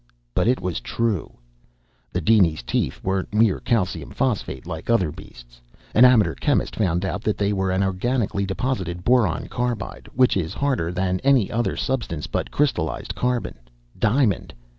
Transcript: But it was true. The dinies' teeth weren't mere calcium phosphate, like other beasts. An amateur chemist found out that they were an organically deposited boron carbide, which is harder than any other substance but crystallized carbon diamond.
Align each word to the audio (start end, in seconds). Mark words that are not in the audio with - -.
But 0.33 0.47
it 0.47 0.59
was 0.59 0.79
true. 0.79 1.37
The 2.11 2.21
dinies' 2.21 2.63
teeth 2.63 2.99
weren't 3.03 3.35
mere 3.35 3.59
calcium 3.59 4.09
phosphate, 4.09 4.65
like 4.65 4.89
other 4.89 5.11
beasts. 5.11 5.61
An 5.93 6.05
amateur 6.05 6.33
chemist 6.33 6.75
found 6.75 7.05
out 7.05 7.21
that 7.21 7.37
they 7.37 7.53
were 7.53 7.69
an 7.69 7.83
organically 7.83 8.47
deposited 8.47 9.03
boron 9.03 9.47
carbide, 9.47 10.09
which 10.15 10.35
is 10.35 10.55
harder 10.55 10.91
than 10.91 11.19
any 11.19 11.51
other 11.51 11.77
substance 11.77 12.25
but 12.25 12.49
crystallized 12.49 13.13
carbon 13.13 13.53
diamond. 13.99 14.55